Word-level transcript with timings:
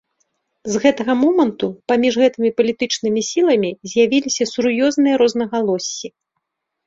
З 0.75 0.79
гэтага 0.83 1.13
моманту 1.23 1.67
паміж 1.91 2.13
гэтымі 2.21 2.49
палітычнымі 2.61 3.21
сіламі 3.31 3.71
з'явіліся 3.91 4.43
сур'ёзныя 4.53 5.15
рознагалоссі. 5.23 6.07